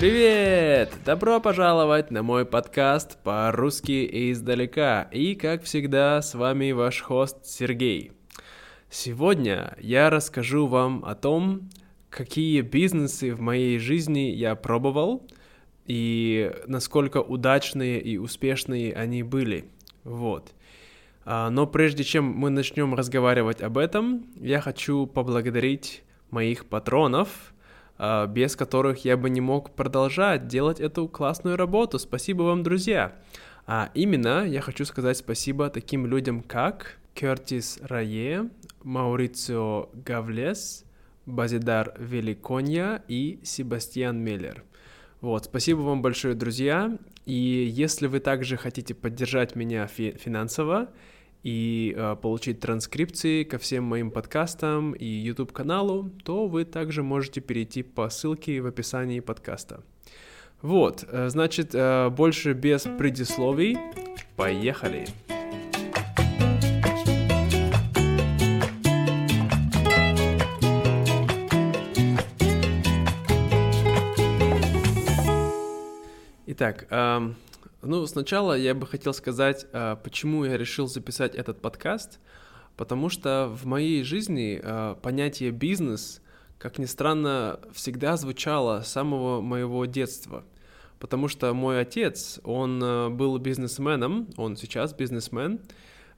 Привет! 0.00 0.94
Добро 1.04 1.40
пожаловать 1.40 2.10
на 2.10 2.22
мой 2.22 2.46
подкаст 2.46 3.22
по-русски 3.22 4.30
издалека. 4.32 5.02
И, 5.12 5.34
как 5.34 5.64
всегда, 5.64 6.22
с 6.22 6.34
вами 6.34 6.72
ваш 6.72 7.02
хост 7.02 7.44
Сергей. 7.44 8.12
Сегодня 8.88 9.76
я 9.78 10.08
расскажу 10.08 10.66
вам 10.66 11.04
о 11.04 11.14
том, 11.14 11.68
какие 12.08 12.62
бизнесы 12.62 13.34
в 13.34 13.42
моей 13.42 13.78
жизни 13.78 14.30
я 14.30 14.54
пробовал 14.54 15.28
и 15.84 16.50
насколько 16.66 17.18
удачные 17.18 18.00
и 18.00 18.16
успешные 18.16 18.94
они 18.94 19.22
были. 19.22 19.66
Вот. 20.04 20.54
А, 21.26 21.50
но 21.50 21.66
прежде 21.66 22.04
чем 22.04 22.24
мы 22.24 22.48
начнем 22.48 22.94
разговаривать 22.94 23.60
об 23.60 23.76
этом, 23.76 24.24
я 24.36 24.62
хочу 24.62 25.04
поблагодарить 25.04 26.04
моих 26.30 26.64
патронов, 26.64 27.52
без 28.28 28.56
которых 28.56 29.04
я 29.04 29.16
бы 29.16 29.28
не 29.28 29.40
мог 29.40 29.70
продолжать 29.74 30.46
делать 30.46 30.80
эту 30.80 31.08
классную 31.08 31.56
работу. 31.56 31.98
Спасибо 31.98 32.42
вам, 32.42 32.62
друзья! 32.62 33.16
А 33.66 33.90
именно, 33.94 34.44
я 34.46 34.60
хочу 34.60 34.84
сказать 34.84 35.18
спасибо 35.18 35.68
таким 35.68 36.06
людям, 36.06 36.42
как 36.42 36.98
Кертис 37.14 37.78
Рае, 37.82 38.48
Маурицио 38.82 39.90
Гавлес, 39.92 40.84
Базидар 41.26 41.94
Великонья 41.98 43.02
и 43.06 43.38
Себастьян 43.42 44.18
Меллер. 44.18 44.64
Вот, 45.20 45.44
спасибо 45.44 45.80
вам 45.80 46.00
большое, 46.00 46.34
друзья. 46.34 46.96
И 47.26 47.34
если 47.34 48.06
вы 48.06 48.20
также 48.20 48.56
хотите 48.56 48.94
поддержать 48.94 49.54
меня 49.54 49.86
фи- 49.86 50.16
финансово, 50.18 50.88
и 51.42 51.94
э, 51.96 52.16
получить 52.20 52.60
транскрипции 52.60 53.44
ко 53.44 53.58
всем 53.58 53.84
моим 53.84 54.10
подкастам 54.10 54.92
и 54.92 55.06
YouTube 55.06 55.52
каналу, 55.52 56.10
то 56.24 56.46
вы 56.46 56.64
также 56.64 57.02
можете 57.02 57.40
перейти 57.40 57.82
по 57.82 58.08
ссылке 58.10 58.60
в 58.60 58.66
описании 58.66 59.20
подкаста. 59.20 59.82
Вот, 60.62 61.04
э, 61.08 61.28
значит, 61.30 61.70
э, 61.74 62.10
больше 62.10 62.52
без 62.52 62.82
предисловий. 62.82 63.78
Поехали! 64.36 65.06
Итак, 76.46 76.86
ну, 77.82 78.06
сначала 78.06 78.56
я 78.56 78.74
бы 78.74 78.86
хотел 78.86 79.14
сказать, 79.14 79.66
а, 79.72 79.96
почему 79.96 80.44
я 80.44 80.56
решил 80.58 80.86
записать 80.86 81.34
этот 81.34 81.60
подкаст. 81.60 82.18
Потому 82.76 83.10
что 83.10 83.54
в 83.54 83.66
моей 83.66 84.02
жизни 84.02 84.60
а, 84.62 84.94
понятие 84.94 85.50
бизнес, 85.50 86.22
как 86.58 86.78
ни 86.78 86.86
странно, 86.86 87.60
всегда 87.72 88.16
звучало 88.16 88.82
с 88.82 88.88
самого 88.88 89.40
моего 89.40 89.84
детства. 89.84 90.44
Потому 90.98 91.28
что 91.28 91.52
мой 91.54 91.80
отец, 91.80 92.40
он 92.44 92.80
а, 92.82 93.10
был 93.10 93.36
бизнесменом, 93.38 94.28
он 94.36 94.56
сейчас 94.56 94.94
бизнесмен, 94.94 95.60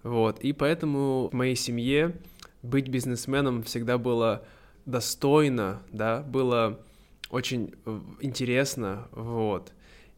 вот, 0.02 0.40
и 0.40 0.52
поэтому 0.52 1.28
в 1.28 1.32
моей 1.32 1.54
семье 1.54 2.16
быть 2.62 2.88
бизнесменом 2.88 3.62
всегда 3.62 3.98
было 3.98 4.44
достойно, 4.84 5.82
да, 5.92 6.22
было 6.22 6.80
очень 7.30 7.74
э, 7.86 8.00
интересно, 8.20 9.08
вот. 9.12 9.72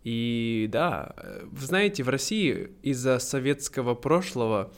И 0.04 0.68
да, 0.70 1.14
вы 1.44 1.66
знаете, 1.66 2.02
в 2.02 2.08
России 2.08 2.70
из-за 2.82 3.18
советского 3.18 3.94
прошлого 3.94 4.70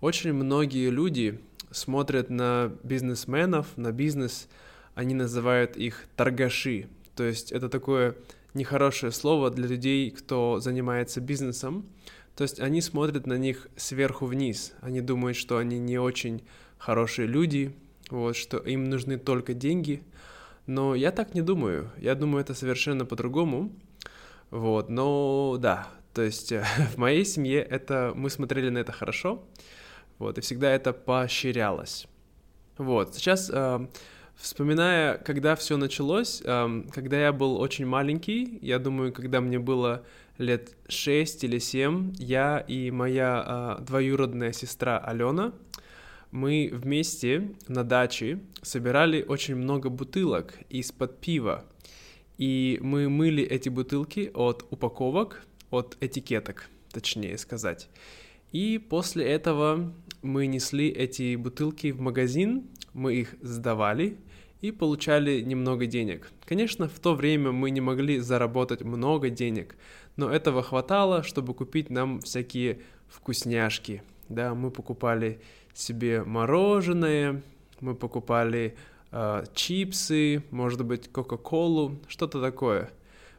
очень 0.00 0.34
многие 0.34 0.90
люди 0.90 1.40
смотрят 1.70 2.30
на 2.30 2.70
бизнесменов, 2.82 3.66
на 3.76 3.92
бизнес, 3.92 4.48
они 4.94 5.14
называют 5.14 5.76
их 5.76 6.04
торгаши. 6.16 6.88
То 7.16 7.24
есть 7.24 7.50
это 7.50 7.68
такое 7.68 8.14
нехорошее 8.52 9.10
слово 9.10 9.50
для 9.50 9.66
людей, 9.66 10.10
кто 10.10 10.60
занимается 10.60 11.20
бизнесом. 11.20 11.86
То 12.36 12.42
есть 12.42 12.60
они 12.60 12.80
смотрят 12.80 13.26
на 13.26 13.38
них 13.38 13.68
сверху 13.76 14.26
вниз. 14.26 14.74
Они 14.80 15.00
думают, 15.00 15.36
что 15.36 15.58
они 15.58 15.78
не 15.78 15.98
очень 15.98 16.42
хорошие 16.78 17.26
люди, 17.26 17.74
вот, 18.10 18.36
что 18.36 18.58
им 18.58 18.90
нужны 18.90 19.18
только 19.18 19.54
деньги. 19.54 20.02
Но 20.66 20.94
я 20.94 21.10
так 21.10 21.34
не 21.34 21.42
думаю. 21.42 21.90
Я 21.98 22.14
думаю, 22.14 22.42
это 22.42 22.54
совершенно 22.54 23.04
по-другому. 23.04 23.72
Вот, 24.54 24.88
но 24.88 25.56
да, 25.58 25.88
то 26.12 26.22
есть 26.22 26.52
в 26.94 26.96
моей 26.96 27.24
семье 27.24 27.60
это 27.60 28.12
мы 28.14 28.30
смотрели 28.30 28.68
на 28.68 28.78
это 28.78 28.92
хорошо, 28.92 29.42
вот, 30.20 30.38
и 30.38 30.40
всегда 30.42 30.70
это 30.70 30.92
поощрялось. 30.92 32.06
Вот, 32.78 33.16
сейчас 33.16 33.50
э, 33.52 33.88
вспоминая, 34.36 35.18
когда 35.18 35.56
все 35.56 35.76
началось, 35.76 36.40
э, 36.44 36.84
когда 36.92 37.20
я 37.20 37.32
был 37.32 37.60
очень 37.60 37.84
маленький, 37.84 38.60
я 38.62 38.78
думаю, 38.78 39.12
когда 39.12 39.40
мне 39.40 39.58
было 39.58 40.04
лет 40.38 40.76
6 40.86 41.42
или 41.42 41.58
7, 41.58 42.14
я 42.18 42.60
и 42.60 42.92
моя 42.92 43.78
э, 43.80 43.82
двоюродная 43.82 44.52
сестра 44.52 44.98
Алена, 44.98 45.52
мы 46.30 46.70
вместе 46.72 47.50
на 47.66 47.82
даче 47.82 48.38
собирали 48.62 49.24
очень 49.26 49.56
много 49.56 49.88
бутылок 49.88 50.54
из-под 50.68 51.18
пива. 51.18 51.64
И 52.38 52.78
мы 52.82 53.08
мыли 53.08 53.44
эти 53.44 53.68
бутылки 53.68 54.30
от 54.34 54.66
упаковок, 54.70 55.46
от 55.70 55.96
этикеток, 56.00 56.68
точнее 56.92 57.38
сказать. 57.38 57.88
И 58.52 58.78
после 58.78 59.24
этого 59.24 59.92
мы 60.22 60.46
несли 60.46 60.88
эти 60.88 61.36
бутылки 61.36 61.90
в 61.90 62.00
магазин, 62.00 62.68
мы 62.92 63.14
их 63.14 63.34
сдавали 63.40 64.16
и 64.60 64.70
получали 64.70 65.40
немного 65.40 65.86
денег. 65.86 66.30
Конечно, 66.44 66.88
в 66.88 66.98
то 66.98 67.14
время 67.14 67.52
мы 67.52 67.70
не 67.70 67.80
могли 67.80 68.18
заработать 68.18 68.82
много 68.82 69.28
денег, 69.28 69.76
но 70.16 70.30
этого 70.30 70.62
хватало, 70.62 71.22
чтобы 71.22 71.52
купить 71.54 71.90
нам 71.90 72.20
всякие 72.20 72.80
вкусняшки. 73.08 74.02
Да, 74.28 74.54
мы 74.54 74.70
покупали 74.70 75.40
себе 75.74 76.22
мороженое, 76.24 77.42
мы 77.80 77.94
покупали 77.94 78.76
э, 79.14 79.44
чипсы, 79.54 80.42
может 80.50 80.84
быть, 80.84 81.10
Кока-Колу, 81.10 81.98
что-то 82.08 82.40
такое. 82.40 82.90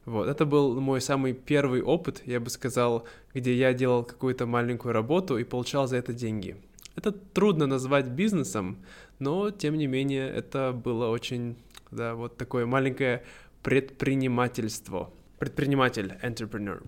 Вот, 0.05 0.27
это 0.27 0.45
был 0.45 0.79
мой 0.79 1.01
самый 1.01 1.33
первый 1.33 1.81
опыт, 1.81 2.21
я 2.25 2.39
бы 2.39 2.49
сказал, 2.49 3.05
где 3.33 3.53
я 3.53 3.73
делал 3.73 4.03
какую-то 4.03 4.45
маленькую 4.45 4.93
работу 4.93 5.37
и 5.37 5.43
получал 5.43 5.87
за 5.87 5.97
это 5.97 6.13
деньги. 6.13 6.55
Это 6.95 7.11
трудно 7.11 7.67
назвать 7.67 8.07
бизнесом, 8.07 8.77
но, 9.19 9.51
тем 9.51 9.77
не 9.77 9.87
менее, 9.87 10.29
это 10.29 10.71
было 10.71 11.09
очень, 11.09 11.57
да, 11.91 12.15
вот 12.15 12.37
такое 12.37 12.65
маленькое 12.65 13.23
предпринимательство. 13.63 15.09
Предприниматель, 15.39 16.13
entrepreneur. 16.23 16.81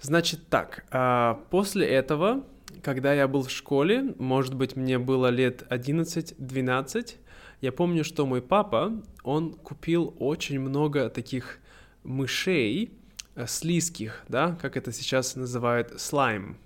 Значит 0.00 0.48
так, 0.48 0.86
а, 0.90 1.40
после 1.50 1.86
этого, 1.86 2.42
когда 2.82 3.12
я 3.12 3.28
был 3.28 3.42
в 3.42 3.50
школе, 3.50 4.14
может 4.18 4.54
быть, 4.54 4.74
мне 4.74 4.98
было 4.98 5.28
лет 5.28 5.64
11-12, 5.68 7.16
я 7.60 7.72
помню, 7.72 8.04
что 8.04 8.26
мой 8.26 8.42
папа, 8.42 8.92
он 9.22 9.52
купил 9.52 10.14
очень 10.18 10.60
много 10.60 11.10
таких 11.10 11.58
мышей, 12.02 12.92
э, 13.34 13.46
слизких, 13.46 14.24
да, 14.28 14.56
как 14.60 14.76
это 14.76 14.92
сейчас 14.92 15.36
называют, 15.36 16.00
слайм. 16.00 16.56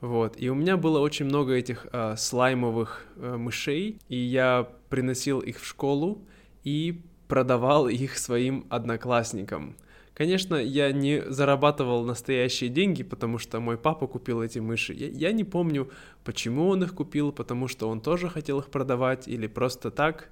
Вот, 0.00 0.34
и 0.36 0.50
у 0.50 0.54
меня 0.54 0.76
было 0.76 0.98
очень 0.98 1.26
много 1.26 1.54
этих 1.54 1.86
э, 1.92 2.16
слаймовых 2.16 3.06
э, 3.16 3.36
мышей, 3.36 3.98
и 4.08 4.16
я 4.16 4.68
приносил 4.90 5.40
их 5.40 5.60
в 5.60 5.64
школу 5.64 6.22
и 6.62 7.00
продавал 7.28 7.88
их 7.88 8.18
своим 8.18 8.66
одноклассникам. 8.70 9.76
Конечно, 10.14 10.54
я 10.54 10.92
не 10.92 11.22
зарабатывал 11.28 12.04
настоящие 12.04 12.70
деньги, 12.70 13.02
потому 13.02 13.38
что 13.38 13.58
мой 13.58 13.76
папа 13.76 14.06
купил 14.06 14.42
эти 14.42 14.60
мыши. 14.60 14.94
Я, 14.94 15.08
я 15.08 15.32
не 15.32 15.42
помню, 15.42 15.90
почему 16.22 16.68
он 16.68 16.84
их 16.84 16.94
купил, 16.94 17.32
потому 17.32 17.66
что 17.66 17.88
он 17.88 18.00
тоже 18.00 18.28
хотел 18.28 18.60
их 18.60 18.70
продавать 18.70 19.26
или 19.26 19.48
просто 19.48 19.90
так. 19.90 20.30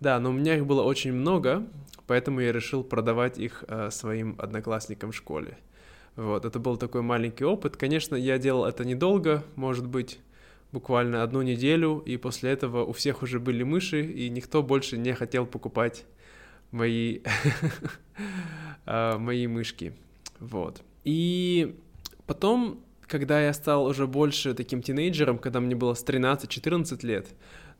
Да, 0.00 0.18
но 0.18 0.30
у 0.30 0.32
меня 0.32 0.56
их 0.56 0.66
было 0.66 0.82
очень 0.82 1.12
много, 1.12 1.64
поэтому 2.06 2.40
я 2.40 2.52
решил 2.52 2.82
продавать 2.82 3.38
их 3.38 3.64
э, 3.68 3.90
своим 3.92 4.34
одноклассникам 4.38 5.12
в 5.12 5.16
школе. 5.16 5.58
Вот, 6.16 6.44
это 6.44 6.58
был 6.58 6.76
такой 6.76 7.02
маленький 7.02 7.44
опыт. 7.44 7.76
Конечно, 7.76 8.16
я 8.16 8.38
делал 8.38 8.64
это 8.64 8.84
недолго, 8.84 9.44
может 9.54 9.86
быть, 9.86 10.18
буквально 10.72 11.22
одну 11.22 11.42
неделю, 11.42 12.02
и 12.04 12.16
после 12.16 12.50
этого 12.50 12.84
у 12.84 12.92
всех 12.92 13.22
уже 13.22 13.38
были 13.38 13.62
мыши, 13.62 14.04
и 14.04 14.28
никто 14.28 14.62
больше 14.62 14.98
не 14.98 15.12
хотел 15.14 15.46
покупать 15.46 16.04
мои, 16.70 17.20
а, 18.86 19.18
мои 19.18 19.46
мышки. 19.46 19.94
Вот. 20.38 20.82
И 21.04 21.76
потом, 22.26 22.80
когда 23.06 23.40
я 23.40 23.52
стал 23.52 23.84
уже 23.84 24.06
больше 24.06 24.54
таким 24.54 24.82
тинейджером, 24.82 25.38
когда 25.38 25.60
мне 25.60 25.74
было 25.74 25.94
с 25.94 26.04
13-14 26.04 27.06
лет, 27.06 27.28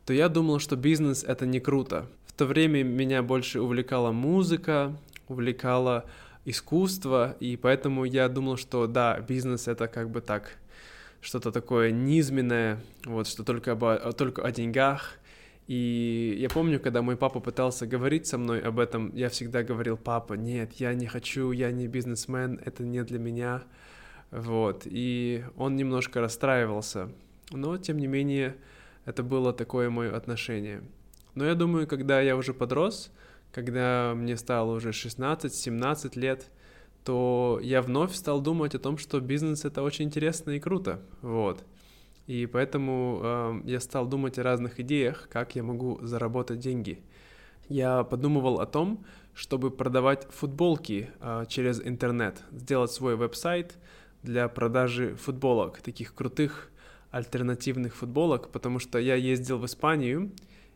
то 0.05 0.13
я 0.13 0.29
думал, 0.29 0.59
что 0.59 0.75
бизнес— 0.75 1.23
это 1.27 1.45
не 1.45 1.59
круто. 1.59 2.07
В 2.25 2.33
то 2.33 2.45
время 2.45 2.83
меня 2.83 3.21
больше 3.21 3.61
увлекала 3.61 4.11
музыка, 4.11 4.95
увлекало 5.27 6.05
искусство, 6.45 7.35
и 7.39 7.55
поэтому 7.55 8.03
я 8.03 8.27
думал, 8.29 8.57
что 8.57 8.87
да, 8.87 9.19
бизнес— 9.19 9.67
это 9.69 9.87
как 9.87 10.09
бы 10.09 10.21
так, 10.21 10.57
что-то 11.21 11.51
такое 11.51 11.91
низменное, 11.91 12.79
вот, 13.05 13.27
что 13.27 13.43
только, 13.43 13.73
об, 13.73 14.13
только 14.15 14.41
о 14.41 14.51
деньгах, 14.51 15.19
И 15.67 16.35
я 16.39 16.49
помню, 16.49 16.79
когда 16.79 17.01
мой 17.01 17.15
папа 17.15 17.39
пытался 17.39 17.87
говорить 17.87 18.27
со 18.27 18.37
мной 18.37 18.61
об 18.61 18.79
этом, 18.79 19.13
я 19.15 19.29
всегда 19.29 19.63
говорил, 19.63 19.97
папа, 19.97 20.33
нет, 20.33 20.73
я 20.73 20.93
не 20.93 21.07
хочу, 21.07 21.51
я 21.51 21.71
не 21.71 21.87
бизнесмен, 21.87 22.59
это 22.65 22.83
не 22.83 23.03
для 23.03 23.19
меня. 23.19 23.63
Вот, 24.31 24.83
и 24.85 25.43
он 25.57 25.75
немножко 25.75 26.21
расстраивался, 26.21 27.09
но, 27.51 27.77
тем 27.77 27.97
не 27.97 28.07
менее, 28.07 28.55
это 29.05 29.23
было 29.23 29.51
такое 29.51 29.89
мое 29.89 30.15
отношение. 30.15 30.83
Но 31.35 31.45
я 31.45 31.53
думаю, 31.53 31.85
когда 31.85 32.21
я 32.21 32.37
уже 32.37 32.53
подрос, 32.53 33.11
когда 33.51 34.13
мне 34.15 34.37
стало 34.37 34.71
уже 34.71 34.89
16-17 34.89 36.17
лет, 36.17 36.49
то 37.03 37.59
я 37.61 37.81
вновь 37.81 38.13
стал 38.13 38.41
думать 38.41 38.75
о 38.75 38.79
том, 38.79 38.97
что 38.97 39.19
бизнес 39.19 39.65
это 39.65 39.81
очень 39.81 40.05
интересно 40.05 40.51
и 40.51 40.59
круто, 40.59 41.01
вот. 41.21 41.63
И 42.31 42.45
поэтому 42.45 43.19
э, 43.21 43.61
я 43.65 43.81
стал 43.81 44.07
думать 44.07 44.39
о 44.39 44.43
разных 44.43 44.79
идеях, 44.79 45.27
как 45.29 45.55
я 45.55 45.63
могу 45.63 45.99
заработать 46.01 46.59
деньги. 46.59 47.01
Я 47.67 48.05
подумывал 48.05 48.61
о 48.61 48.65
том, 48.65 49.03
чтобы 49.33 49.69
продавать 49.69 50.25
футболки 50.31 51.09
э, 51.19 51.43
через 51.49 51.81
интернет, 51.81 52.41
сделать 52.53 52.91
свой 52.93 53.17
веб-сайт 53.17 53.77
для 54.23 54.47
продажи 54.47 55.13
футболок, 55.15 55.81
таких 55.81 56.15
крутых 56.15 56.69
альтернативных 57.11 57.97
футболок, 57.97 58.47
потому 58.53 58.79
что 58.79 58.97
я 58.97 59.15
ездил 59.15 59.57
в 59.57 59.65
Испанию, 59.65 60.31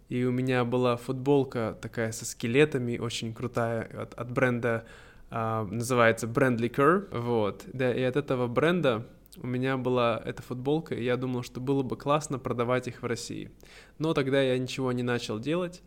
и 0.09 0.25
у 0.25 0.33
меня 0.33 0.65
была 0.65 0.97
футболка 0.97 1.77
такая 1.81 2.11
со 2.11 2.25
скелетами, 2.25 2.97
очень 2.97 3.33
крутая, 3.33 3.83
от, 4.01 4.13
от 4.13 4.29
бренда, 4.29 4.83
а, 5.29 5.63
называется 5.63 6.27
Brand 6.27 6.57
Liquor, 6.57 7.17
вот, 7.17 7.63
да, 7.71 7.93
и 7.93 8.01
от 8.01 8.17
этого 8.17 8.47
бренда 8.47 9.07
у 9.41 9.47
меня 9.47 9.77
была 9.77 10.21
эта 10.25 10.41
футболка, 10.41 10.95
и 10.95 11.03
я 11.03 11.17
думал, 11.17 11.43
что 11.43 11.59
было 11.59 11.83
бы 11.83 11.97
классно 11.97 12.39
продавать 12.39 12.87
их 12.87 13.01
в 13.01 13.05
России. 13.05 13.51
Но 13.99 14.13
тогда 14.13 14.41
я 14.41 14.57
ничего 14.57 14.91
не 14.91 15.03
начал 15.03 15.39
делать, 15.39 15.81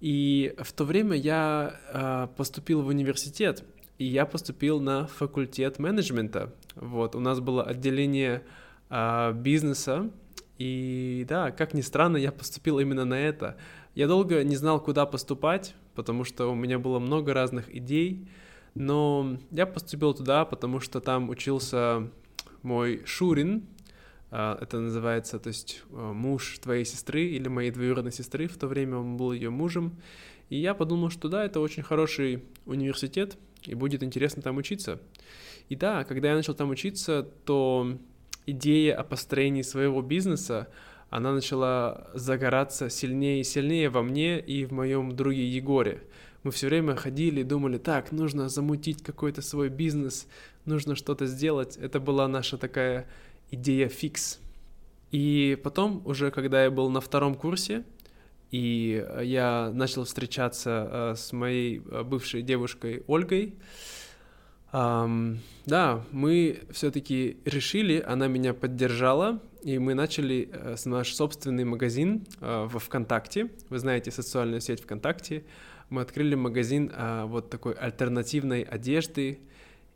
и 0.00 0.54
в 0.58 0.72
то 0.72 0.84
время 0.84 1.16
я 1.16 1.80
а, 1.92 2.26
поступил 2.28 2.82
в 2.82 2.88
университет, 2.88 3.64
и 3.98 4.04
я 4.04 4.26
поступил 4.26 4.80
на 4.80 5.06
факультет 5.06 5.78
менеджмента, 5.78 6.52
вот, 6.74 7.14
у 7.14 7.20
нас 7.20 7.40
было 7.40 7.64
отделение 7.64 8.42
а, 8.90 9.32
бизнеса, 9.32 10.10
и 10.58 11.24
да, 11.28 11.50
как 11.50 11.74
ни 11.74 11.80
странно, 11.80 12.16
я 12.16 12.32
поступил 12.32 12.78
именно 12.78 13.04
на 13.04 13.18
это. 13.18 13.56
Я 13.94 14.06
долго 14.06 14.42
не 14.42 14.56
знал, 14.56 14.80
куда 14.80 15.04
поступать, 15.04 15.74
потому 15.94 16.24
что 16.24 16.50
у 16.50 16.54
меня 16.54 16.78
было 16.78 16.98
много 16.98 17.34
разных 17.34 17.74
идей, 17.74 18.28
но 18.74 19.38
я 19.50 19.66
поступил 19.66 20.14
туда, 20.14 20.44
потому 20.44 20.80
что 20.80 21.00
там 21.00 21.30
учился 21.30 22.10
мой 22.66 23.02
Шурин, 23.06 23.64
а, 24.30 24.58
это 24.60 24.80
называется, 24.80 25.38
то 25.38 25.48
есть 25.48 25.82
а, 25.92 26.12
муж 26.12 26.58
твоей 26.58 26.84
сестры 26.84 27.24
или 27.24 27.48
моей 27.48 27.70
двоюродной 27.70 28.12
сестры, 28.12 28.48
в 28.48 28.58
то 28.58 28.66
время 28.66 28.98
он 28.98 29.16
был 29.16 29.32
ее 29.32 29.50
мужем, 29.50 29.96
и 30.50 30.56
я 30.56 30.74
подумал, 30.74 31.10
что 31.10 31.28
да, 31.28 31.44
это 31.44 31.60
очень 31.60 31.82
хороший 31.82 32.42
университет, 32.66 33.38
и 33.62 33.74
будет 33.74 34.02
интересно 34.02 34.42
там 34.42 34.58
учиться. 34.58 35.00
И 35.68 35.76
да, 35.76 36.04
когда 36.04 36.28
я 36.28 36.34
начал 36.34 36.54
там 36.54 36.70
учиться, 36.70 37.22
то 37.44 37.98
идея 38.46 38.96
о 38.96 39.04
построении 39.04 39.62
своего 39.62 40.02
бизнеса, 40.02 40.68
она 41.08 41.32
начала 41.32 42.10
загораться 42.14 42.90
сильнее 42.90 43.40
и 43.40 43.44
сильнее 43.44 43.90
во 43.90 44.02
мне 44.02 44.40
и 44.40 44.64
в 44.64 44.72
моем 44.72 45.14
друге 45.14 45.48
Егоре. 45.48 46.02
Мы 46.46 46.52
все 46.52 46.68
время 46.68 46.94
ходили 46.94 47.40
и 47.40 47.42
думали, 47.42 47.76
так, 47.76 48.12
нужно 48.12 48.48
замутить 48.48 49.02
какой-то 49.02 49.42
свой 49.42 49.68
бизнес, 49.68 50.28
нужно 50.64 50.94
что-то 50.94 51.26
сделать. 51.26 51.76
Это 51.76 51.98
была 51.98 52.28
наша 52.28 52.56
такая 52.56 53.08
идея 53.50 53.88
фикс. 53.88 54.38
И 55.10 55.58
потом, 55.64 56.02
уже 56.04 56.30
когда 56.30 56.62
я 56.62 56.70
был 56.70 56.88
на 56.88 57.00
втором 57.00 57.34
курсе, 57.34 57.82
и 58.52 59.04
я 59.22 59.72
начал 59.74 60.04
встречаться 60.04 60.88
э, 60.88 61.14
с 61.16 61.32
моей 61.32 61.82
э, 61.84 62.04
бывшей 62.04 62.42
девушкой 62.42 63.02
Ольгой, 63.08 63.56
Um, 64.72 65.38
да, 65.64 66.04
мы 66.10 66.60
все-таки 66.70 67.38
решили, 67.44 68.04
она 68.06 68.26
меня 68.26 68.52
поддержала, 68.52 69.40
и 69.62 69.78
мы 69.78 69.94
начали 69.94 70.50
uh, 70.52 70.88
наш 70.88 71.14
собственный 71.14 71.64
магазин 71.64 72.26
uh, 72.40 72.66
во 72.66 72.78
ВКонтакте. 72.80 73.48
Вы 73.70 73.78
знаете 73.78 74.10
социальную 74.10 74.60
сеть 74.60 74.82
ВКонтакте. 74.82 75.44
Мы 75.88 76.02
открыли 76.02 76.34
магазин 76.34 76.90
э, 76.94 77.26
вот 77.26 77.50
такой 77.50 77.74
альтернативной 77.74 78.62
одежды 78.62 79.38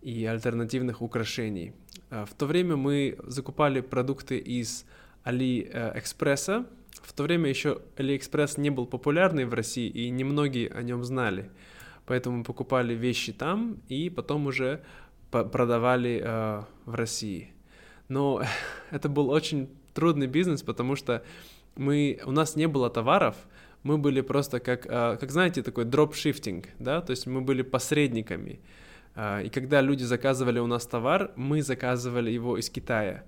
и 0.03 0.25
альтернативных 0.25 1.03
украшений. 1.03 1.73
Э, 2.11 2.27
в 2.27 2.35
то 2.35 2.47
время 2.47 2.77
мы 2.77 3.17
закупали 3.25 3.81
продукты 3.81 4.39
из 4.39 4.85
Алиэкспресса. 5.25 6.67
В 7.03 7.13
то 7.13 7.25
время 7.25 7.49
еще 7.49 7.83
Алиэкспресс 7.97 8.57
не 8.57 8.71
был 8.71 8.87
популярный 8.87 9.45
в 9.45 9.55
России, 9.55 9.89
и 9.89 10.11
немногие 10.11 10.69
о 10.71 10.83
нем 10.83 11.05
знали 11.05 11.51
поэтому 12.11 12.39
мы 12.39 12.43
покупали 12.43 12.93
вещи 12.93 13.33
там 13.33 13.79
и 13.89 14.11
потом 14.11 14.49
уже 14.49 14.83
продавали 15.31 16.21
э, 16.21 16.63
в 16.85 16.95
России. 16.97 17.53
Но 18.09 18.43
это 18.91 19.09
был 19.09 19.31
очень 19.31 19.69
трудный 19.95 20.27
бизнес, 20.27 20.63
потому 20.63 20.97
что 20.97 21.23
мы, 21.77 22.19
у 22.27 22.33
нас 22.33 22.57
не 22.57 22.67
было 22.67 22.91
товаров, 22.91 23.37
мы 23.83 23.99
были 23.99 24.21
просто 24.21 24.61
как, 24.61 24.87
э, 24.87 25.17
как 25.21 25.31
знаете, 25.31 25.63
такой 25.63 25.85
дропшифтинг, 25.85 26.69
да, 26.79 27.01
то 27.01 27.11
есть 27.11 27.27
мы 27.27 27.41
были 27.41 27.63
посредниками. 27.63 28.61
Э, 29.15 29.43
и 29.45 29.49
когда 29.49 29.81
люди 29.81 30.05
заказывали 30.05 30.59
у 30.59 30.67
нас 30.67 30.87
товар, 30.87 31.33
мы 31.37 31.63
заказывали 31.63 32.31
его 32.31 32.59
из 32.59 32.71
Китая. 32.71 33.25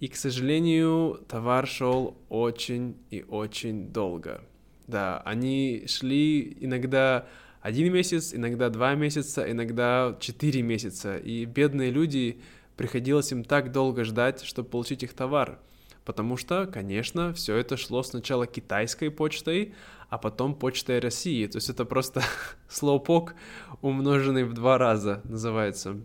И, 0.00 0.08
к 0.08 0.16
сожалению, 0.16 1.20
товар 1.28 1.66
шел 1.66 2.16
очень 2.28 2.96
и 3.10 3.24
очень 3.28 3.92
долго. 3.92 4.40
Да, 4.86 5.22
они 5.24 5.84
шли 5.86 6.56
иногда 6.60 7.26
один 7.60 7.92
месяц, 7.92 8.34
иногда 8.34 8.70
два 8.70 8.94
месяца, 8.94 9.50
иногда 9.50 10.16
четыре 10.18 10.62
месяца. 10.62 11.18
И 11.18 11.44
бедные 11.44 11.90
люди, 11.90 12.40
приходилось 12.76 13.30
им 13.30 13.44
так 13.44 13.72
долго 13.72 14.04
ждать, 14.04 14.42
чтобы 14.42 14.70
получить 14.70 15.02
их 15.02 15.12
товар. 15.12 15.58
Потому 16.04 16.36
что, 16.36 16.66
конечно, 16.66 17.32
все 17.32 17.56
это 17.56 17.76
шло 17.76 18.02
сначала 18.02 18.46
китайской 18.46 19.10
почтой, 19.10 19.74
а 20.08 20.18
потом 20.18 20.54
почтой 20.54 20.98
России. 20.98 21.46
То 21.46 21.58
есть 21.58 21.70
это 21.70 21.84
просто 21.84 22.22
слоупок, 22.68 23.34
умноженный 23.82 24.44
в 24.44 24.54
два 24.54 24.78
раза, 24.78 25.20
называется. 25.24 25.96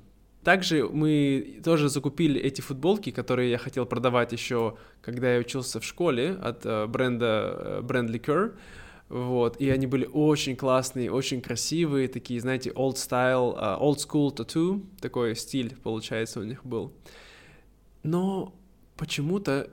Также 0.43 0.87
мы 0.87 1.61
тоже 1.63 1.89
закупили 1.89 2.39
эти 2.39 2.61
футболки, 2.61 3.09
которые 3.09 3.49
я 3.49 3.57
хотел 3.57 3.85
продавать 3.85 4.31
еще, 4.31 4.77
когда 5.01 5.33
я 5.33 5.39
учился 5.39 5.79
в 5.79 5.83
школе 5.83 6.31
от 6.33 6.65
э, 6.65 6.85
бренда 6.85 7.79
Brand 7.81 8.09
э, 8.09 8.17
Liquor 8.17 8.53
вот, 9.09 9.61
и 9.61 9.69
они 9.69 9.85
были 9.85 10.09
очень 10.11 10.55
классные, 10.55 11.11
очень 11.11 11.41
красивые, 11.41 12.07
такие, 12.07 12.39
знаете, 12.39 12.71
old 12.71 12.95
style, 12.95 13.55
uh, 13.55 13.79
old 13.79 13.97
school 13.97 14.35
tattoo, 14.35 14.83
такой 14.99 15.35
стиль, 15.35 15.75
получается, 15.83 16.39
у 16.39 16.43
них 16.43 16.65
был. 16.65 16.91
Но 18.01 18.55
почему-то 18.97 19.69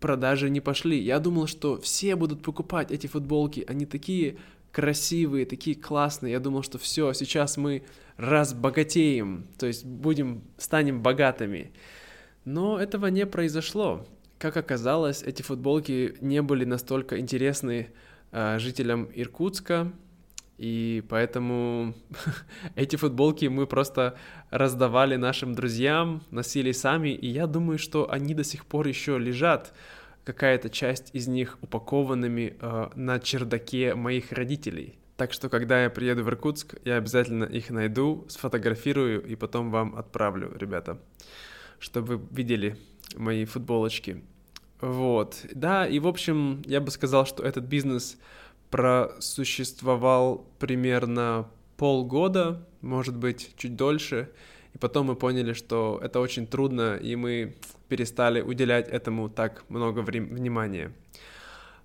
продажи 0.00 0.50
не 0.50 0.60
пошли. 0.60 0.98
Я 0.98 1.18
думал, 1.18 1.46
что 1.46 1.80
все 1.80 2.16
будут 2.16 2.42
покупать 2.42 2.90
эти 2.90 3.06
футболки, 3.06 3.64
они 3.68 3.86
такие 3.86 4.38
красивые, 4.72 5.46
такие 5.46 5.76
классные. 5.76 6.32
Я 6.32 6.40
думал, 6.40 6.62
что 6.62 6.78
все, 6.78 7.12
сейчас 7.12 7.56
мы 7.56 7.84
разбогатеем, 8.16 9.46
то 9.58 9.66
есть 9.66 9.84
будем, 9.84 10.42
станем 10.58 11.02
богатыми. 11.02 11.72
Но 12.44 12.78
этого 12.78 13.06
не 13.06 13.26
произошло. 13.26 14.06
Как 14.38 14.56
оказалось, 14.56 15.22
эти 15.22 15.42
футболки 15.42 16.16
не 16.20 16.40
были 16.40 16.64
настолько 16.64 17.18
интересны 17.18 17.92
Э, 18.32 18.58
жителям 18.58 19.08
Иркутска, 19.12 19.92
и 20.60 21.02
поэтому 21.08 21.94
эти 22.76 22.96
футболки 22.96 23.46
мы 23.46 23.66
просто 23.66 24.18
раздавали 24.50 25.16
нашим 25.16 25.54
друзьям, 25.54 26.20
носили 26.30 26.72
сами, 26.72 27.08
и 27.08 27.28
я 27.28 27.46
думаю, 27.46 27.78
что 27.78 28.10
они 28.10 28.34
до 28.34 28.44
сих 28.44 28.66
пор 28.66 28.86
еще 28.86 29.18
лежат, 29.18 29.72
какая-то 30.24 30.68
часть 30.68 31.14
из 31.14 31.28
них 31.28 31.56
упакованными 31.62 32.58
э, 32.60 32.88
на 32.94 33.18
чердаке 33.20 33.94
моих 33.94 34.32
родителей. 34.32 34.98
Так 35.16 35.32
что, 35.32 35.48
когда 35.48 35.84
я 35.84 35.88
приеду 35.88 36.24
в 36.24 36.28
Иркутск, 36.28 36.74
я 36.84 36.96
обязательно 36.96 37.44
их 37.44 37.70
найду, 37.70 38.26
сфотографирую 38.28 39.24
и 39.24 39.36
потом 39.36 39.70
вам 39.70 39.96
отправлю, 39.96 40.54
ребята, 40.54 40.98
чтобы 41.78 42.18
вы 42.18 42.26
видели 42.32 42.76
мои 43.16 43.46
футболочки. 43.46 44.22
Вот, 44.82 45.46
да, 45.54 45.86
и 45.86 45.98
в 46.00 46.06
общем, 46.06 46.60
я 46.66 46.82
бы 46.82 46.90
сказал, 46.90 47.24
что 47.24 47.42
этот 47.42 47.64
бизнес 47.64 48.18
просуществовал 48.70 50.46
примерно 50.58 51.48
полгода, 51.76 52.66
может 52.80 53.16
быть, 53.16 53.54
чуть 53.56 53.76
дольше, 53.76 54.30
и 54.74 54.78
потом 54.78 55.06
мы 55.06 55.16
поняли, 55.16 55.52
что 55.52 56.00
это 56.02 56.20
очень 56.20 56.46
трудно, 56.46 56.96
и 56.96 57.16
мы 57.16 57.56
перестали 57.88 58.40
уделять 58.40 58.88
этому 58.88 59.28
так 59.28 59.64
много 59.68 60.00
внимания. 60.00 60.92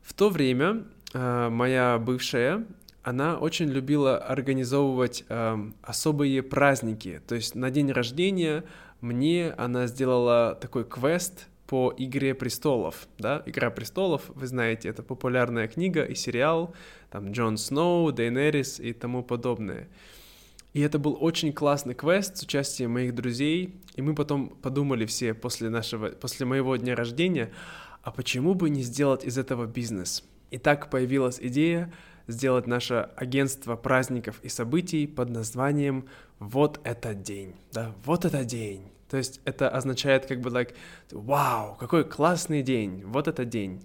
В 0.03 0.13
то 0.13 0.29
время 0.29 0.85
э, 1.13 1.49
моя 1.49 1.97
бывшая, 1.97 2.65
она 3.01 3.37
очень 3.37 3.69
любила 3.69 4.17
организовывать 4.17 5.25
э, 5.27 5.71
особые 5.81 6.43
праздники, 6.43 7.21
то 7.27 7.35
есть 7.35 7.55
на 7.55 7.71
день 7.71 7.91
рождения 7.91 8.63
мне 9.01 9.51
она 9.57 9.87
сделала 9.87 10.57
такой 10.59 10.83
квест 10.83 11.47
по 11.67 11.93
«Игре 11.97 12.35
престолов», 12.35 13.07
да, 13.17 13.41
«Игра 13.45 13.69
престолов», 13.69 14.23
вы 14.35 14.47
знаете, 14.47 14.89
это 14.89 15.03
популярная 15.03 15.67
книга 15.67 16.03
и 16.03 16.15
сериал, 16.15 16.73
там 17.09 17.31
Джон 17.31 17.57
Сноу, 17.57 18.11
Дейнерис 18.11 18.79
и 18.79 18.93
тому 18.93 19.23
подобное. 19.23 19.87
И 20.73 20.81
это 20.81 20.99
был 20.99 21.17
очень 21.19 21.53
классный 21.53 21.95
квест 21.95 22.37
с 22.37 22.43
участием 22.43 22.91
моих 22.91 23.15
друзей, 23.15 23.75
и 23.95 24.01
мы 24.01 24.13
потом 24.13 24.49
подумали 24.49 25.05
все 25.05 25.33
после 25.33 25.69
нашего, 25.69 26.09
после 26.09 26.45
моего 26.45 26.75
дня 26.75 26.95
рождения, 26.95 27.51
а 28.03 28.11
почему 28.11 28.53
бы 28.53 28.69
не 28.69 28.83
сделать 28.83 29.23
из 29.23 29.37
этого 29.37 29.65
бизнес? 29.65 30.23
И 30.51 30.57
так 30.57 30.89
появилась 30.89 31.39
идея 31.41 31.91
сделать 32.27 32.67
наше 32.67 33.09
агентство 33.15 33.75
праздников 33.75 34.39
и 34.43 34.49
событий 34.49 35.07
под 35.07 35.29
названием 35.29 36.07
«Вот 36.39 36.79
этот 36.83 37.21
день». 37.21 37.55
Да, 37.71 37.93
вот 38.03 38.25
этот 38.25 38.45
день. 38.45 38.91
То 39.09 39.17
есть 39.17 39.41
это 39.45 39.69
означает 39.69 40.25
как 40.25 40.41
бы 40.41 40.49
like, 40.49 40.73
вау, 41.11 41.75
какой 41.75 42.03
классный 42.03 42.63
день, 42.63 43.03
вот 43.05 43.27
этот 43.27 43.49
день. 43.49 43.81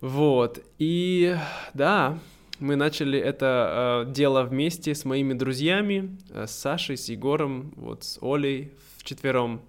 Вот, 0.00 0.62
и 0.78 1.36
да, 1.72 2.18
мы 2.60 2.76
начали 2.76 3.18
это 3.18 4.04
э, 4.06 4.12
дело 4.12 4.42
вместе 4.42 4.94
с 4.94 5.04
моими 5.04 5.32
друзьями, 5.32 6.16
э, 6.30 6.46
с 6.46 6.52
Сашей, 6.52 6.96
с 6.96 7.08
Егором, 7.08 7.72
вот 7.76 8.04
с 8.04 8.18
Олей 8.22 8.72
вчетвером, 8.98 9.62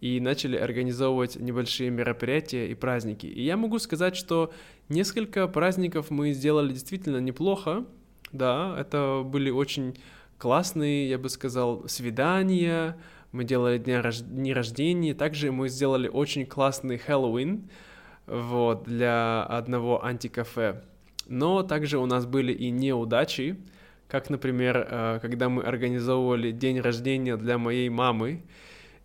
и 0.00 0.20
начали 0.20 0.56
организовывать 0.56 1.36
небольшие 1.36 1.90
мероприятия 1.90 2.70
и 2.70 2.74
праздники. 2.74 3.26
И 3.26 3.42
я 3.42 3.56
могу 3.56 3.78
сказать, 3.78 4.16
что 4.16 4.52
несколько 4.88 5.48
праздников 5.48 6.10
мы 6.10 6.32
сделали 6.32 6.72
действительно 6.72 7.18
неплохо, 7.18 7.84
да, 8.32 8.76
это 8.78 9.22
были 9.24 9.50
очень 9.50 9.96
классные, 10.38 11.08
я 11.08 11.18
бы 11.18 11.28
сказал, 11.28 11.88
свидания, 11.88 12.96
мы 13.32 13.44
делали 13.44 13.78
дни, 13.78 13.96
рож... 13.96 14.18
дни 14.20 14.52
рождения, 14.52 15.14
также 15.14 15.52
мы 15.52 15.68
сделали 15.68 16.08
очень 16.08 16.46
классный 16.46 16.98
Хэллоуин, 16.98 17.68
вот, 18.26 18.84
для 18.84 19.42
одного 19.42 20.04
антикафе. 20.04 20.82
Но 21.26 21.62
также 21.62 21.98
у 21.98 22.06
нас 22.06 22.26
были 22.26 22.52
и 22.52 22.70
неудачи, 22.70 23.58
как, 24.08 24.30
например, 24.30 24.86
э, 24.88 25.18
когда 25.20 25.48
мы 25.48 25.62
организовывали 25.62 26.50
день 26.50 26.80
рождения 26.80 27.36
для 27.36 27.58
моей 27.58 27.88
мамы, 27.88 28.42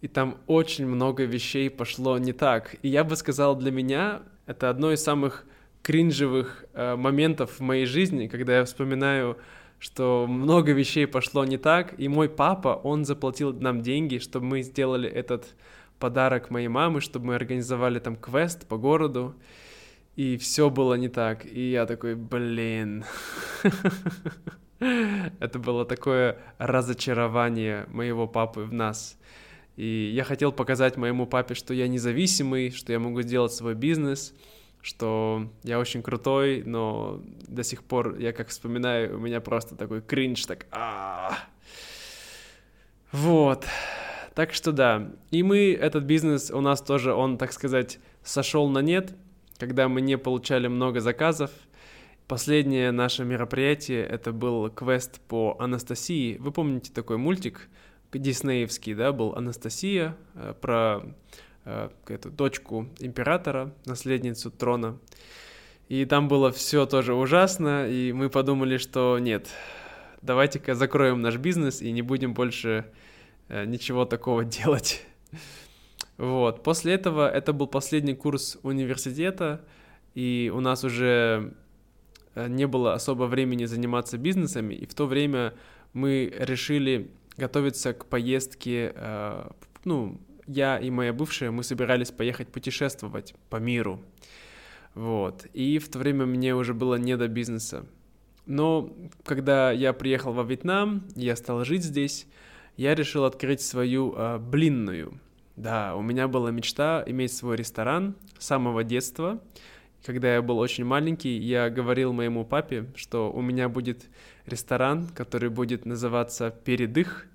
и 0.02 0.08
там 0.08 0.38
очень 0.48 0.86
много 0.86 1.24
вещей 1.24 1.70
пошло 1.70 2.18
не 2.18 2.34
так. 2.34 2.76
И 2.82 2.90
я 2.90 3.04
бы 3.04 3.16
сказал, 3.16 3.56
для 3.56 3.72
меня 3.72 4.22
это 4.46 4.70
одно 4.70 4.92
из 4.92 5.02
самых 5.04 5.46
кринжевых 5.82 6.66
э, 6.74 6.96
моментов 6.96 7.60
в 7.60 7.62
моей 7.62 7.86
жизни, 7.86 8.28
когда 8.28 8.58
я 8.58 8.66
вспоминаю, 8.66 9.38
что 9.84 10.28
много 10.30 10.72
вещей 10.72 11.06
пошло 11.06 11.44
не 11.44 11.58
так, 11.58 12.00
и 12.00 12.08
мой 12.08 12.30
папа, 12.30 12.80
он 12.84 13.04
заплатил 13.04 13.52
нам 13.52 13.82
деньги, 13.82 14.18
чтобы 14.18 14.46
мы 14.46 14.62
сделали 14.62 15.10
этот 15.10 15.56
подарок 16.00 16.50
моей 16.50 16.70
мамы, 16.70 17.02
чтобы 17.02 17.26
мы 17.26 17.36
организовали 17.36 18.00
там 18.00 18.16
квест 18.16 18.66
по 18.66 18.78
городу, 18.78 19.36
и 20.16 20.38
все 20.38 20.70
было 20.70 20.94
не 20.94 21.10
так. 21.10 21.46
И 21.46 21.72
я 21.72 21.86
такой, 21.86 22.16
блин. 22.16 23.04
Это 24.80 25.60
было 25.60 25.84
такое 25.84 26.38
разочарование 26.60 27.86
моего 27.90 28.26
папы 28.26 28.62
в 28.62 28.72
нас. 28.72 29.20
И 29.76 30.14
я 30.16 30.24
хотел 30.24 30.54
показать 30.54 30.96
моему 30.96 31.28
папе, 31.28 31.56
что 31.56 31.74
я 31.74 31.90
независимый, 31.90 32.72
что 32.72 32.94
я 32.94 33.00
могу 33.00 33.22
сделать 33.22 33.52
свой 33.52 33.76
бизнес, 33.76 34.34
что 34.84 35.50
я 35.64 35.80
очень 35.80 36.04
крутой, 36.04 36.62
но 36.66 37.22
до 37.48 37.64
сих 37.64 37.84
пор 37.84 38.18
я 38.20 38.34
как 38.34 38.50
вспоминаю, 38.50 39.18
у 39.18 39.20
меня 39.20 39.40
просто 39.42 39.76
такой 39.76 40.02
кринж, 40.02 40.46
так 40.46 40.68
а 40.72 41.38
Вот. 43.12 43.66
Так 44.36 44.54
что 44.54 44.72
да. 44.72 45.12
И 45.32 45.42
мы, 45.42 45.74
этот 45.74 46.04
бизнес 46.04 46.52
у 46.52 46.60
нас 46.60 46.82
тоже, 46.82 47.14
он, 47.14 47.38
так 47.38 47.54
сказать, 47.54 48.00
сошел 48.24 48.68
на 48.68 48.80
нет, 48.80 49.16
когда 49.58 49.88
мы 49.88 50.02
не 50.02 50.18
получали 50.18 50.68
много 50.68 51.00
заказов. 51.00 51.52
Последнее 52.28 52.92
наше 52.92 53.24
мероприятие, 53.24 54.04
это 54.04 54.32
был 54.34 54.70
квест 54.70 55.22
по 55.22 55.56
Анастасии. 55.60 56.38
Вы 56.40 56.52
помните 56.52 56.92
такой 56.92 57.18
мультик 57.18 57.70
диснеевский, 58.12 58.94
да, 58.94 59.12
был 59.12 59.34
Анастасия 59.34 60.16
э, 60.36 60.54
про 60.60 61.02
эту 61.66 62.30
дочку 62.30 62.88
императора, 63.00 63.74
наследницу 63.86 64.52
трона. 64.52 64.98
И 65.90 66.06
там 66.06 66.28
было 66.28 66.52
все 66.52 66.86
тоже 66.86 67.14
ужасно, 67.14 67.88
и 67.88 68.14
мы 68.14 68.30
подумали, 68.30 68.78
что 68.78 69.20
нет, 69.20 69.50
давайте-ка 70.22 70.76
закроем 70.76 71.22
наш 71.22 71.38
бизнес 71.38 71.82
и 71.82 71.92
не 71.92 72.02
будем 72.02 72.34
больше 72.34 72.86
э, 73.50 73.66
ничего 73.66 74.06
такого 74.06 74.44
делать. 74.46 75.06
Вот. 76.18 76.64
После 76.64 76.94
этого 76.94 77.30
это 77.30 77.54
был 77.54 77.68
последний 77.68 78.16
курс 78.16 78.58
университета, 78.64 79.62
и 80.16 80.52
у 80.54 80.62
нас 80.62 80.84
уже 80.84 81.54
э, 82.36 82.48
не 82.48 82.66
было 82.66 82.94
особо 82.94 83.26
времени 83.26 83.66
заниматься 83.66 84.18
бизнесами, 84.18 84.74
и 84.74 84.86
в 84.86 84.94
то 84.94 85.06
время 85.06 85.54
мы 85.92 86.34
решили 86.40 87.12
готовиться 87.36 87.94
к 87.94 88.06
поездке, 88.06 88.94
э, 88.96 89.50
ну, 89.84 90.20
я 90.48 90.78
и 90.78 90.90
моя 90.90 91.14
бывшая, 91.14 91.52
мы 91.52 91.64
собирались 91.64 92.12
поехать 92.12 92.50
путешествовать 92.50 93.34
по 93.50 93.58
миру. 93.58 94.02
Вот. 94.94 95.46
И 95.54 95.80
в 95.80 95.90
то 95.90 96.00
время 96.00 96.26
мне 96.26 96.56
уже 96.56 96.74
было 96.74 96.96
не 96.96 97.18
до 97.18 97.28
бизнеса. 97.28 97.86
Но 98.46 98.94
когда 99.24 99.72
я 99.72 99.94
приехал 99.94 100.34
во 100.34 100.44
Вьетнам, 100.44 101.08
я 101.16 101.36
стал 101.36 101.64
жить 101.64 101.84
здесь, 101.84 102.28
я 102.76 102.94
решил 102.96 103.26
открыть 103.26 103.62
свою 103.62 104.14
э, 104.16 104.38
блинную. 104.38 105.20
Да, 105.56 105.96
у 105.96 106.02
меня 106.02 106.28
была 106.28 106.52
мечта 106.52 107.04
иметь 107.06 107.34
свой 107.34 107.56
ресторан 107.56 108.16
с 108.40 108.46
самого 108.46 108.84
детства. 108.84 109.42
Когда 110.04 110.34
я 110.34 110.42
был 110.42 110.58
очень 110.58 110.84
маленький, 110.84 111.38
я 111.38 111.70
говорил 111.70 112.12
моему 112.12 112.44
папе, 112.44 112.92
что 112.96 113.32
у 113.32 113.42
меня 113.42 113.70
будет 113.70 114.06
ресторан, 114.46 115.08
который 115.08 115.50
будет 115.50 115.86
называться 115.86 116.54
«Передых», 116.66 117.28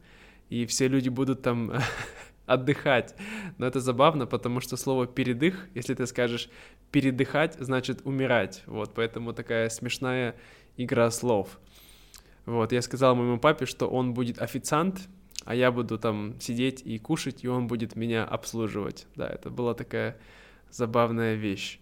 и 0.50 0.66
все 0.66 0.88
люди 0.88 1.08
будут 1.08 1.42
там 1.42 1.72
отдыхать. 2.48 3.14
Но 3.58 3.66
это 3.66 3.80
забавно, 3.80 4.26
потому 4.26 4.60
что 4.60 4.76
слово 4.76 5.06
«передых», 5.06 5.68
если 5.74 5.94
ты 5.94 6.06
скажешь 6.06 6.48
«передыхать», 6.90 7.56
значит 7.58 8.00
«умирать». 8.04 8.62
Вот, 8.66 8.94
поэтому 8.94 9.32
такая 9.32 9.68
смешная 9.68 10.34
игра 10.76 11.10
слов. 11.10 11.60
Вот, 12.46 12.72
я 12.72 12.82
сказал 12.82 13.14
моему 13.14 13.38
папе, 13.38 13.66
что 13.66 13.88
он 13.88 14.14
будет 14.14 14.40
официант, 14.40 15.08
а 15.44 15.54
я 15.54 15.70
буду 15.70 15.98
там 15.98 16.40
сидеть 16.40 16.82
и 16.82 16.98
кушать, 16.98 17.44
и 17.44 17.48
он 17.48 17.66
будет 17.66 17.96
меня 17.96 18.24
обслуживать. 18.24 19.06
Да, 19.16 19.28
это 19.28 19.50
была 19.50 19.74
такая 19.74 20.16
забавная 20.70 21.34
вещь. 21.34 21.80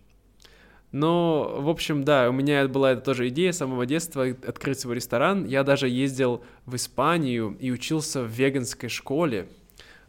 Но, 0.93 1.57
в 1.59 1.69
общем, 1.69 2.05
да, 2.05 2.29
у 2.31 2.33
меня 2.33 2.67
была 2.69 2.93
эта 2.93 3.03
тоже 3.03 3.29
идея 3.29 3.53
с 3.53 3.59
самого 3.59 3.87
детства 3.87 4.25
открыть 4.47 4.81
свой 4.81 4.97
ресторан. 4.97 5.45
Я 5.45 5.63
даже 5.63 5.89
ездил 5.89 6.45
в 6.65 6.77
Испанию 6.77 7.57
и 7.61 7.71
учился 7.71 8.23
в 8.23 8.29
веганской 8.29 8.89
школе. 8.89 9.49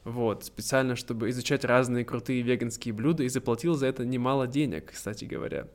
Вот, 0.08 0.46
специально, 0.46 0.96
чтобы 0.96 1.30
изучать 1.32 1.66
разные 1.66 2.06
крутые 2.06 2.42
веганские 2.42 2.94
блюда 2.94 3.24
и 3.24 3.28
заплатил 3.28 3.74
за 3.74 3.88
это 3.88 4.06
немало 4.06 4.48
денег, 4.48 4.94
кстати 4.94 5.26
говоря. 5.26 5.68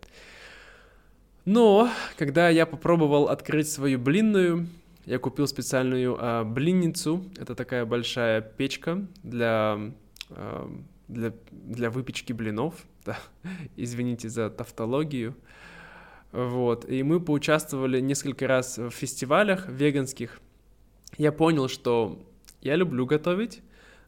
Но, 1.44 1.90
когда 2.16 2.48
я 2.48 2.64
попробовал 2.64 3.28
открыть 3.28 3.68
свою 3.68 3.98
блинную, 3.98 4.68
я 5.04 5.18
купил 5.18 5.46
специальную 5.46 6.16
а, 6.18 6.44
блинницу. 6.44 7.22
Это 7.36 7.54
такая 7.54 7.84
большая 7.84 8.40
печка 8.40 9.06
для, 9.22 9.92
а, 10.30 10.72
для, 11.08 11.34
для 11.50 11.90
выпечки 11.90 12.32
блинов. 12.32 12.74
Да. 13.04 13.18
Извините 13.76 14.28
за 14.30 14.48
тавтологию. 14.48 15.36
Вот. 16.30 16.88
И 16.88 17.02
мы 17.02 17.20
поучаствовали 17.20 18.00
несколько 18.00 18.46
раз 18.46 18.78
в 18.78 18.90
фестивалях 18.90 19.68
веганских. 19.68 20.40
Я 21.18 21.32
понял, 21.32 21.68
что 21.68 22.24
я 22.60 22.76
люблю 22.76 23.04
готовить, 23.04 23.60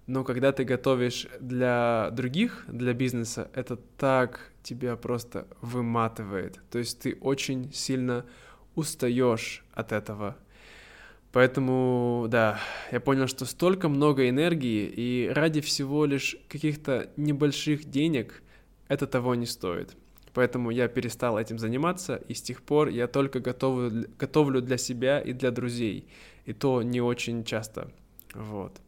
но 0.06 0.22
когда 0.24 0.52
ты 0.52 0.64
готовишь 0.64 1.26
для 1.40 2.10
других, 2.12 2.64
для 2.68 2.92
бизнеса, 2.92 3.50
это 3.54 3.76
так 3.76 4.52
тебя 4.62 4.96
просто 4.96 5.46
выматывает. 5.60 6.60
То 6.70 6.78
есть 6.78 7.00
ты 7.00 7.16
очень 7.20 7.72
сильно 7.72 8.24
устаешь 8.74 9.64
от 9.72 9.92
этого. 9.92 10.36
Поэтому, 11.32 12.26
да, 12.28 12.60
я 12.92 13.00
понял, 13.00 13.26
что 13.26 13.44
столько 13.44 13.88
много 13.88 14.28
энергии, 14.28 14.86
и 14.86 15.28
ради 15.32 15.60
всего 15.60 16.04
лишь 16.04 16.36
каких-то 16.48 17.10
небольших 17.16 17.86
денег 17.90 18.42
это 18.88 19.06
того 19.06 19.34
не 19.34 19.46
стоит. 19.46 19.96
Поэтому 20.32 20.70
я 20.70 20.86
перестал 20.86 21.38
этим 21.38 21.58
заниматься, 21.58 22.16
и 22.28 22.34
с 22.34 22.42
тех 22.42 22.62
пор 22.62 22.88
я 22.88 23.08
только 23.08 23.40
готовлю, 23.40 24.06
готовлю 24.18 24.60
для 24.60 24.78
себя 24.78 25.20
и 25.20 25.32
для 25.32 25.50
друзей. 25.50 26.06
И 26.44 26.52
то 26.52 26.82
не 26.82 27.00
очень 27.00 27.44
часто. 27.44 27.90
Вот. 28.34 28.80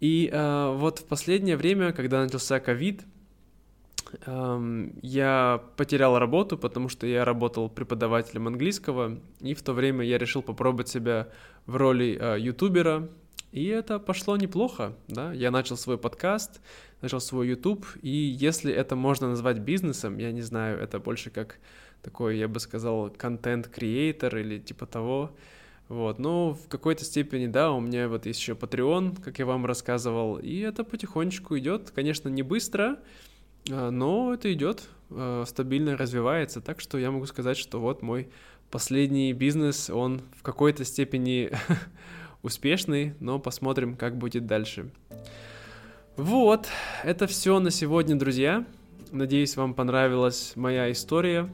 И 0.00 0.28
э, 0.30 0.74
вот 0.76 0.98
в 1.00 1.04
последнее 1.06 1.56
время, 1.56 1.92
когда 1.92 2.22
начался 2.22 2.60
ковид, 2.60 3.02
э, 4.26 4.88
я 5.02 5.62
потерял 5.76 6.18
работу, 6.18 6.58
потому 6.58 6.88
что 6.88 7.06
я 7.06 7.24
работал 7.24 7.70
преподавателем 7.70 8.46
английского, 8.46 9.18
и 9.40 9.54
в 9.54 9.62
то 9.62 9.72
время 9.72 10.04
я 10.04 10.18
решил 10.18 10.42
попробовать 10.42 10.88
себя 10.88 11.28
в 11.66 11.76
роли 11.76 12.18
э, 12.20 12.40
ютубера, 12.40 13.08
И 13.52 13.64
это 13.66 13.98
пошло 13.98 14.36
неплохо, 14.36 14.92
да. 15.08 15.32
Я 15.32 15.50
начал 15.50 15.76
свой 15.78 15.96
подкаст, 15.96 16.60
начал 17.00 17.20
свой 17.20 17.48
YouTube, 17.48 17.86
и 18.02 18.10
если 18.10 18.72
это 18.72 18.96
можно 18.96 19.28
назвать 19.28 19.58
бизнесом, 19.58 20.18
я 20.18 20.32
не 20.32 20.42
знаю, 20.42 20.78
это 20.78 20.98
больше 20.98 21.30
как 21.30 21.58
такой, 22.02 22.38
я 22.38 22.48
бы 22.48 22.60
сказал, 22.60 23.10
контент-креатор 23.10 24.36
или 24.36 24.58
типа 24.58 24.86
того. 24.86 25.30
Вот, 25.88 26.18
но 26.18 26.54
в 26.54 26.68
какой-то 26.68 27.04
степени, 27.04 27.46
да, 27.46 27.70
у 27.70 27.80
меня 27.80 28.08
вот 28.08 28.26
есть 28.26 28.40
еще 28.40 28.54
Patreon, 28.54 29.22
как 29.22 29.38
я 29.38 29.46
вам 29.46 29.66
рассказывал, 29.66 30.36
и 30.36 30.58
это 30.58 30.82
потихонечку 30.82 31.56
идет, 31.58 31.92
конечно, 31.94 32.28
не 32.28 32.42
быстро, 32.42 32.98
а, 33.70 33.90
но 33.90 34.34
это 34.34 34.52
идет, 34.52 34.88
а, 35.10 35.44
стабильно 35.46 35.96
развивается, 35.96 36.60
так 36.60 36.80
что 36.80 36.98
я 36.98 37.12
могу 37.12 37.26
сказать, 37.26 37.56
что 37.56 37.78
вот 37.78 38.02
мой 38.02 38.28
последний 38.70 39.32
бизнес, 39.32 39.88
он 39.88 40.22
в 40.36 40.42
какой-то 40.42 40.84
степени 40.84 41.52
успешный, 42.42 43.14
но 43.20 43.38
посмотрим, 43.38 43.96
как 43.96 44.18
будет 44.18 44.46
дальше. 44.46 44.90
Вот, 46.16 46.66
это 47.04 47.28
все 47.28 47.60
на 47.60 47.70
сегодня, 47.70 48.16
друзья. 48.16 48.64
Надеюсь, 49.12 49.56
вам 49.56 49.74
понравилась 49.74 50.54
моя 50.56 50.90
история. 50.90 51.48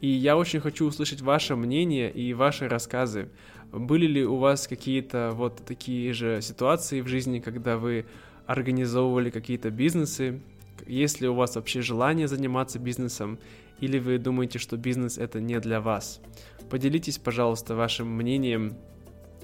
И 0.00 0.08
я 0.08 0.38
очень 0.38 0.60
хочу 0.60 0.86
услышать 0.86 1.20
ваше 1.20 1.56
мнение 1.56 2.10
и 2.10 2.32
ваши 2.32 2.68
рассказы. 2.68 3.28
Были 3.72 4.06
ли 4.06 4.24
у 4.24 4.36
вас 4.36 4.66
какие-то 4.66 5.32
вот 5.34 5.62
такие 5.64 6.12
же 6.12 6.40
ситуации 6.42 7.00
в 7.00 7.06
жизни, 7.06 7.38
когда 7.38 7.76
вы 7.76 8.06
организовывали 8.46 9.30
какие-то 9.30 9.70
бизнесы? 9.70 10.40
Есть 10.86 11.20
ли 11.20 11.28
у 11.28 11.34
вас 11.34 11.56
вообще 11.56 11.82
желание 11.82 12.26
заниматься 12.26 12.78
бизнесом? 12.78 13.38
Или 13.80 13.98
вы 13.98 14.18
думаете, 14.18 14.58
что 14.58 14.76
бизнес 14.76 15.18
это 15.18 15.40
не 15.40 15.58
для 15.60 15.80
вас? 15.80 16.20
Поделитесь, 16.68 17.18
пожалуйста, 17.18 17.74
вашим 17.74 18.08
мнением 18.08 18.76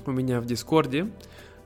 у 0.05 0.11
меня 0.11 0.41
в 0.41 0.47
Дискорде. 0.47 1.11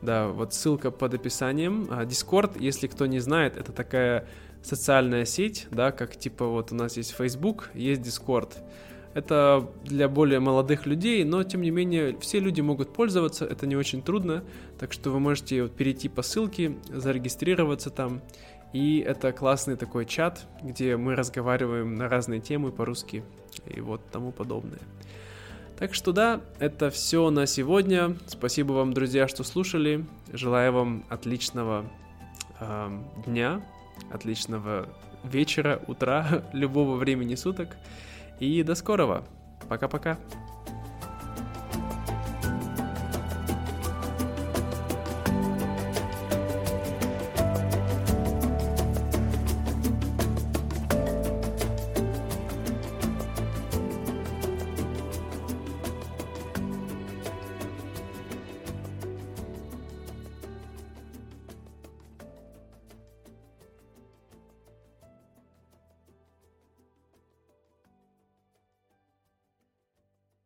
Да, 0.03 0.29
вот 0.29 0.55
ссылка 0.55 0.91
под 0.91 1.15
описанием. 1.15 1.89
Дискорд, 2.07 2.61
если 2.61 2.87
кто 2.87 3.07
не 3.07 3.21
знает, 3.21 3.57
это 3.57 3.73
такая 3.73 4.27
социальная 4.63 5.25
сеть, 5.25 5.67
да, 5.71 5.93
как 5.93 6.17
типа 6.17 6.47
вот 6.47 6.73
у 6.73 6.75
нас 6.75 6.97
есть 6.97 7.13
Facebook, 7.13 7.71
есть 7.75 8.03
Discord. 8.03 8.53
Это 9.13 9.69
для 9.85 10.09
более 10.09 10.39
молодых 10.39 10.87
людей, 10.87 11.25
но 11.25 11.43
тем 11.43 11.63
не 11.63 11.71
менее 11.71 12.17
все 12.21 12.39
люди 12.39 12.61
могут 12.61 12.93
пользоваться, 12.93 13.45
это 13.45 13.67
не 13.67 13.75
очень 13.75 14.03
трудно, 14.03 14.45
так 14.79 14.93
что 14.93 15.11
вы 15.11 15.19
можете 15.19 15.63
вот 15.63 15.73
перейти 15.73 16.09
по 16.09 16.23
ссылке, 16.23 16.77
зарегистрироваться 16.89 17.91
там, 17.91 18.23
и 18.73 19.01
это 19.01 19.33
классный 19.33 19.77
такой 19.77 20.07
чат, 20.07 20.47
где 20.63 20.97
мы 20.97 21.17
разговариваем 21.17 21.97
на 21.97 22.09
разные 22.09 22.41
темы 22.41 22.71
по-русски 22.71 23.25
и 23.67 23.81
вот 23.81 24.01
тому 24.13 24.31
подобное. 24.31 24.81
Так 25.81 25.95
что 25.95 26.13
да, 26.13 26.43
это 26.59 26.91
все 26.91 27.31
на 27.31 27.47
сегодня. 27.47 28.17
Спасибо 28.27 28.73
вам, 28.73 28.93
друзья, 28.93 29.27
что 29.27 29.45
слушали. 29.45 30.05
Желаю 30.31 30.73
вам 30.75 31.05
отличного 31.09 31.87
э, 32.61 32.99
дня, 33.27 33.63
отличного 34.13 34.89
вечера, 35.25 35.81
утра, 35.87 36.45
любого 36.53 36.97
времени 36.97 37.35
суток. 37.35 37.77
И 38.41 38.63
до 38.63 38.75
скорого. 38.75 39.25
Пока-пока. 39.69 40.17